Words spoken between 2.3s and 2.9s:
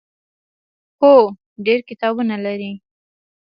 لري